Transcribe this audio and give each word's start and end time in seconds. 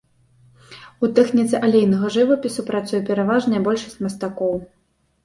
У 1.07 1.09
тэхніцы 1.19 1.59
алейнага 1.67 2.09
жывапісу 2.15 2.65
працуе 2.71 3.01
пераважная 3.11 3.61
большасць 3.69 4.01
мастакоў. 4.07 4.57